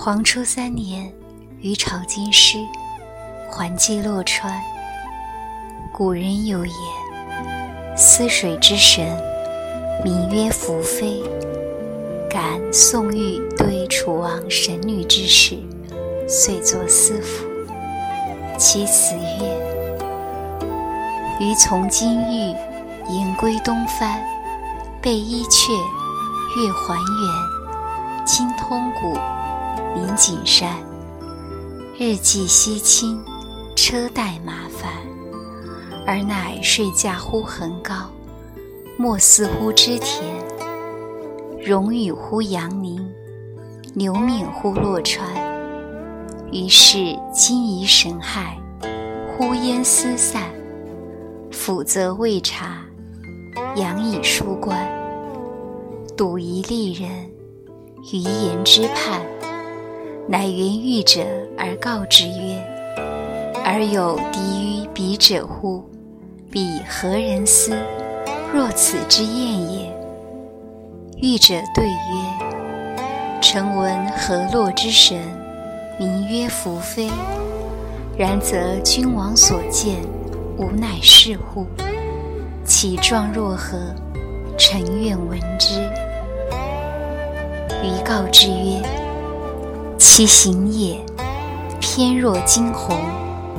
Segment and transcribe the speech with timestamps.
[0.00, 1.12] 黄初三年，
[1.60, 2.56] 余朝京师，
[3.50, 4.62] 还寄洛川。
[5.92, 6.74] 古人有言
[7.98, 9.04] ：“思水之神，
[10.04, 11.20] 名曰宓妃。”
[12.30, 15.58] 感宋玉对楚王神女之事，
[16.28, 17.44] 遂作思赋。
[18.56, 19.90] 其词曰
[21.40, 22.54] ：“余从金玉，
[23.12, 24.22] 言归东藩。
[25.02, 25.72] 背伊阙，
[26.56, 28.24] 月还原。
[28.24, 29.18] 经通古。”
[29.94, 30.76] 临景山，
[31.98, 33.22] 日寄西倾，
[33.74, 34.92] 车带麻烦。
[36.06, 37.94] 而乃睡驾乎横高，
[38.96, 40.24] 莫似乎织田。
[41.64, 43.06] 荣与乎阳宁，
[43.94, 45.26] 牛敏乎洛川。
[46.50, 46.96] 于是
[47.32, 48.56] 惊疑神骇，
[49.36, 50.44] 呼烟思散。
[51.50, 52.82] 辅则未察，
[53.76, 54.88] 仰以疏观。
[56.16, 57.10] 睹一丽人，
[58.12, 59.20] 于言之畔。
[60.30, 61.22] 乃云遇者
[61.56, 62.62] 而告之曰
[63.64, 65.82] ：“而有敌于彼者乎？
[66.50, 67.72] 彼何人思？
[68.52, 69.90] 若此之宴也。”
[71.16, 71.94] 遇者对曰
[73.40, 75.18] ：“臣闻河洛之神，
[75.98, 77.08] 名曰伏妃。
[78.14, 79.96] 然则君王所见，
[80.58, 81.64] 吾乃是乎？
[82.66, 83.78] 其状若何？
[84.58, 85.80] 臣愿闻之。”
[87.82, 88.97] 余告之曰。
[89.98, 91.04] 其形也，
[91.80, 92.96] 翩若惊鸿，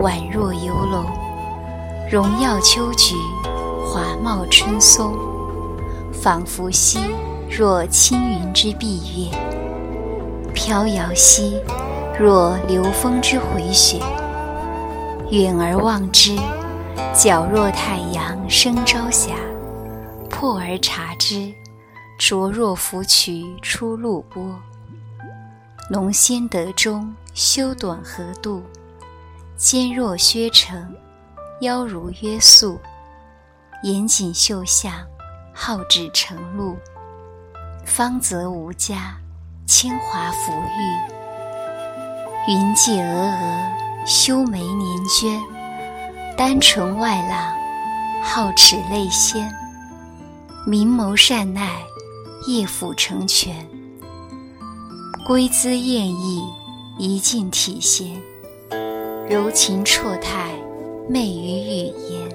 [0.00, 1.04] 宛若游龙，
[2.10, 3.14] 荣耀秋菊，
[3.86, 5.14] 华茂春松，
[6.10, 6.98] 仿佛兮
[7.50, 9.30] 若轻云之蔽月，
[10.54, 11.60] 飘摇兮
[12.18, 13.98] 若流风之回雪。
[15.30, 16.34] 远而望之，
[17.14, 19.34] 皎若太阳升朝霞；
[20.30, 21.52] 破而察之，
[22.18, 24.42] 灼若芙蕖出露波。
[25.90, 28.62] 龙先得中，修短合度，
[29.56, 30.94] 肩若削成，
[31.60, 32.80] 腰如约素，
[33.82, 34.92] 严谨秀相，
[35.52, 36.78] 好指成露。
[37.84, 39.18] 芳泽无加，
[39.66, 42.52] 清华浮玉。
[42.52, 45.42] 云髻峨峨，修眉年娟，
[46.36, 47.54] 丹唇外朗，
[48.24, 49.52] 皓齿泪仙。
[50.64, 51.82] 明眸善睐，
[52.46, 53.68] 夜抚成全。
[55.24, 56.42] 归姿艳逸，
[56.98, 58.08] 一尽体闲；
[59.30, 60.50] 柔情绰态，
[61.08, 62.28] 媚于语言。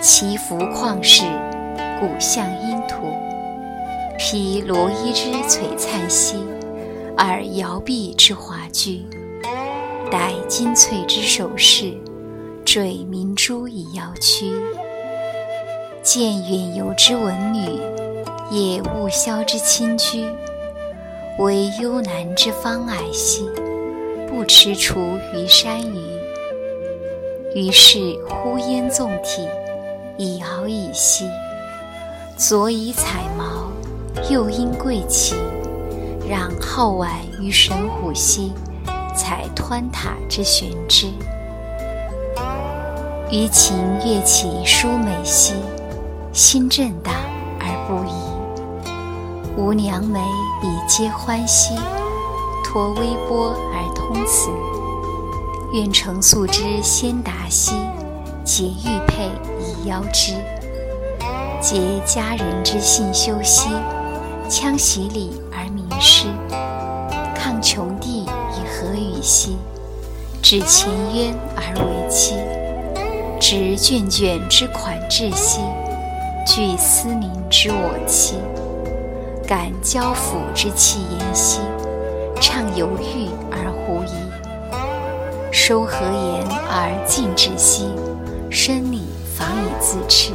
[0.00, 1.24] 其服旷世，
[1.98, 3.12] 骨相殷土。
[4.16, 6.36] 披罗衣之璀璨兮，
[7.16, 9.04] 而摇臂之华具。
[10.08, 11.92] 戴金翠之首饰，
[12.64, 14.52] 缀明珠以腰躯。
[16.04, 17.66] 见远游之文女，
[18.52, 20.28] 谒雾宵之清居。
[21.38, 23.48] 惟幽南之方霭兮，
[24.28, 25.98] 不踟蹰于山隅。
[27.54, 27.98] 于是
[28.28, 29.48] 呼烟纵体，
[30.18, 31.26] 以敖以兮。
[32.36, 33.72] 左以彩毛，
[34.30, 35.34] 右因贵奇，
[36.28, 37.10] 让皓婉
[37.40, 38.52] 于神虎兮，
[39.16, 41.06] 采湍塔之玄之。
[43.30, 45.54] 于情乐起舒美兮，
[46.30, 47.14] 心震荡
[47.58, 48.12] 而不已。
[49.56, 50.20] 吾娘眉
[50.62, 51.74] 以皆欢兮，
[52.64, 54.48] 托微波而通辞。
[55.72, 57.72] 愿承素之先达兮，
[58.44, 59.28] 结玉佩
[59.58, 60.34] 以邀之。
[61.60, 63.70] 结佳人之信修兮，
[64.48, 66.26] 羌习礼而明师。
[67.34, 69.56] 抗穷地以和与兮，
[70.40, 72.36] 指前渊而为期。
[73.40, 75.60] 执卷卷之款质兮，
[76.46, 78.36] 具思宁之我妻。
[79.54, 81.60] 感交府之气言兮，
[82.40, 87.90] 畅游豫而狐疑；收和言而尽之兮，
[88.50, 89.02] 生理
[89.36, 90.32] 防以自持。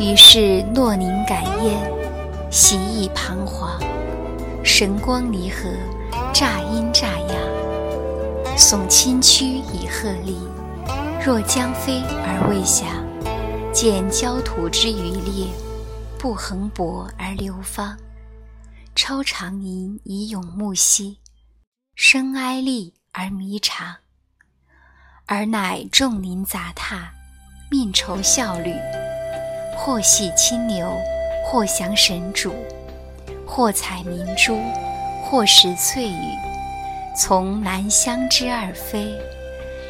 [0.00, 1.78] 于是诺宁感焉，
[2.50, 3.78] 喜意彷徨，
[4.64, 5.68] 神光离合，
[6.32, 8.56] 乍阴乍阳。
[8.58, 10.36] 耸清躯以鹤立，
[11.24, 12.88] 若将飞而未翔。
[13.72, 15.46] 见焦土之余烈。
[16.22, 17.98] 不横薄而流芳，
[18.94, 21.18] 超长吟以咏木兮，
[21.96, 23.96] 生哀厉而弥长。
[25.26, 27.10] 而乃众林杂沓，
[27.72, 28.72] 命酬效履，
[29.76, 30.96] 或系清流，
[31.44, 32.54] 或降神主，
[33.44, 34.56] 或采明珠，
[35.24, 36.36] 或拾翠羽。
[37.16, 39.12] 从南乡之二妃，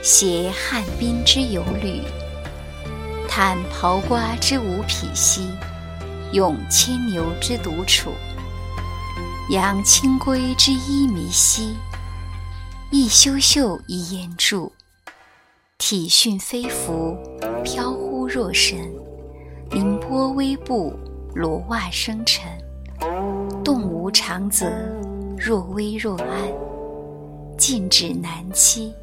[0.03, 2.01] 携汉滨之游旅，
[3.29, 5.47] 探刨瓜之无匹兮。
[6.33, 8.11] 咏牵牛之独处，
[9.51, 11.77] 扬清规之衣弥兮，
[12.91, 14.73] 一修袖以言注。
[15.77, 17.19] 体训飞浮，
[17.63, 18.79] 飘忽若神；
[19.73, 20.95] 凌波微步，
[21.35, 22.47] 罗袜生尘。
[23.63, 24.73] 动无常则，
[25.37, 26.29] 若微若暗；
[27.59, 28.95] 静止难期，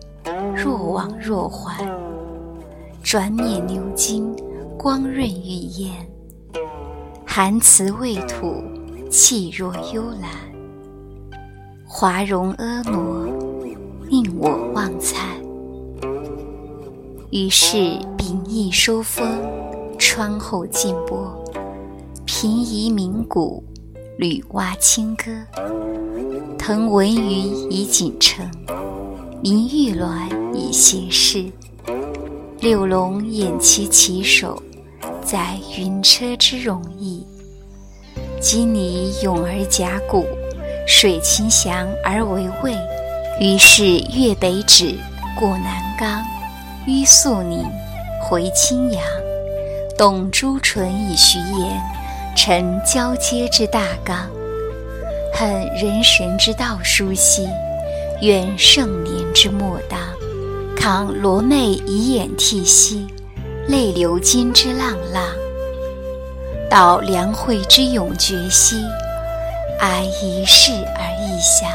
[0.55, 1.87] 若往若还。
[3.03, 4.35] 转冕鎏金，
[4.79, 6.09] 光润玉颜。
[7.31, 8.63] 含辞未吐，
[9.07, 10.31] 气若幽兰。
[11.85, 13.29] 华容婀娜，
[14.09, 15.39] 令我忘餐。
[17.29, 17.77] 于是
[18.17, 19.23] 秉翼收风，
[19.99, 21.39] 窗后静波，
[22.25, 23.63] 平移鸣鼓，
[24.17, 25.25] 履蛙清歌。
[26.57, 27.29] 腾文鱼
[27.69, 28.49] 以锦城，
[29.43, 31.45] 鸣玉鸾以谐事。
[32.59, 34.61] 六龙偃旗起手，
[35.29, 37.23] 载云车之容易。
[38.41, 40.25] 今拟咏而甲骨，
[40.87, 42.75] 水秦翔而为魏。
[43.39, 44.95] 于是越北止，
[45.39, 46.25] 过南冈。
[46.87, 47.63] 於肃宁，
[48.23, 49.03] 回青阳，
[49.95, 51.79] 动朱唇以徐言，
[52.35, 54.27] 成交接之大纲。
[55.31, 57.47] 恨人神之道书兮，
[58.21, 59.99] 怨盛年之末当。
[60.75, 63.05] 抗罗袂以掩涕兮，
[63.69, 65.23] 泪流金之浪浪。
[66.71, 68.83] 蹈梁惠之永绝兮，
[69.79, 71.71] 哀一世而异乡。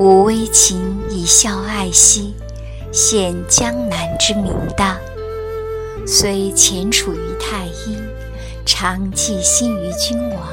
[0.00, 2.34] 吾微情以笑爱兮。
[2.90, 4.96] 现江南之名荡，
[6.04, 7.96] 虽潜处于太阴，
[8.66, 10.48] 常寄心于君王。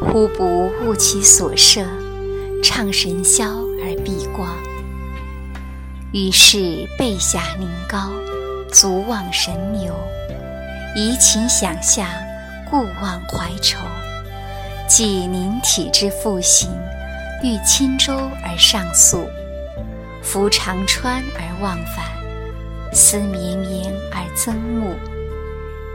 [0.00, 1.82] 忽不悟其所设，
[2.62, 3.44] 怅神霄
[3.82, 4.48] 而避光。
[6.12, 8.10] 于是背下凝高，
[8.74, 9.94] 足望神牛。
[10.96, 12.04] 怡情想象，
[12.68, 13.78] 故忘怀愁。
[14.88, 16.68] 既凝体之复行，
[17.40, 18.12] 欲轻舟
[18.42, 19.28] 而上溯。
[20.24, 22.04] 浮长川而忘返，
[22.92, 24.92] 思绵绵而增暮，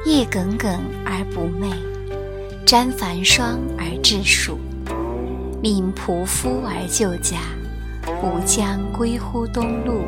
[0.05, 1.73] 夜耿耿而不寐，
[2.65, 4.57] 沾繁霜而至暑，
[5.61, 7.39] 悯仆夫而就驾，
[8.23, 10.05] 吾将归乎东路。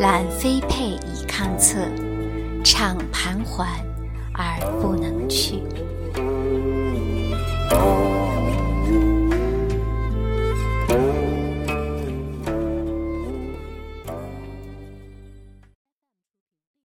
[0.00, 1.13] 揽飞佩以
[1.44, 1.78] 常测
[2.64, 3.68] 常盘桓，
[4.32, 5.62] 而不能去。